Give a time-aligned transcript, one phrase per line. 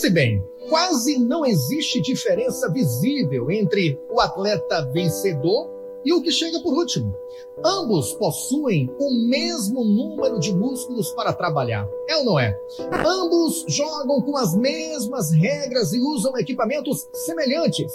[0.00, 5.68] Pense bem, quase não existe diferença visível entre o atleta vencedor
[6.02, 7.14] e o que chega por último.
[7.62, 12.58] Ambos possuem o mesmo número de músculos para trabalhar, é ou não é?
[13.06, 17.92] Ambos jogam com as mesmas regras e usam equipamentos semelhantes.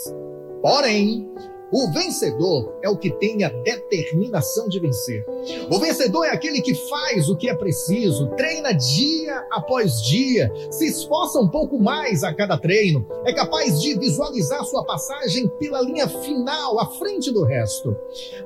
[0.61, 1.27] Porém,
[1.71, 5.25] o vencedor é o que tem a determinação de vencer.
[5.69, 10.87] O vencedor é aquele que faz o que é preciso, treina dia após dia, se
[10.87, 16.07] esforça um pouco mais a cada treino, é capaz de visualizar sua passagem pela linha
[16.07, 17.95] final, à frente do resto.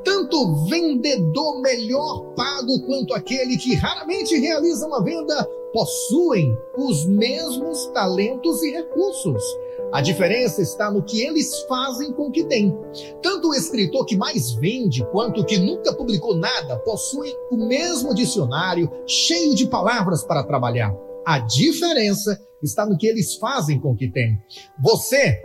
[0.03, 8.63] Tanto vendedor melhor pago quanto aquele que raramente realiza uma venda possuem os mesmos talentos
[8.63, 9.43] e recursos.
[9.91, 12.77] A diferença está no que eles fazem com o que têm.
[13.23, 18.13] Tanto o escritor que mais vende quanto o que nunca publicou nada possuem o mesmo
[18.13, 20.95] dicionário cheio de palavras para trabalhar.
[21.25, 24.37] A diferença está no que eles fazem com o que têm.
[24.83, 25.41] Você,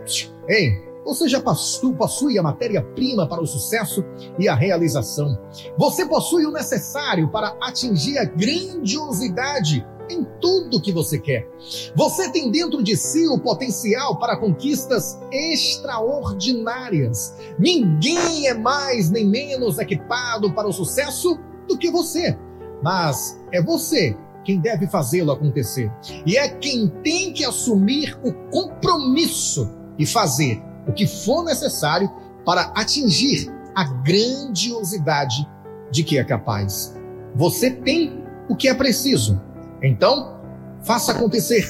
[0.47, 0.69] ei,
[1.03, 4.03] você já possui a matéria-prima para o sucesso
[4.39, 5.37] e a realização.
[5.77, 11.47] Você possui o necessário para atingir a grandiosidade em tudo que você quer.
[11.95, 17.35] Você tem dentro de si o potencial para conquistas extraordinárias.
[17.57, 22.37] Ninguém é mais nem menos equipado para o sucesso do que você.
[22.81, 25.91] Mas é você quem deve fazê-lo acontecer.
[26.25, 32.11] E é quem tem que assumir o compromisso e fazer o que for necessário
[32.45, 35.47] para atingir a grandiosidade
[35.91, 36.95] de que é capaz.
[37.35, 39.41] Você tem o que é preciso
[39.81, 40.39] então,
[40.83, 41.65] faça acontecer.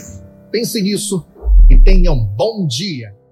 [0.51, 1.25] Pense nisso
[1.69, 3.15] e tenha um bom dia.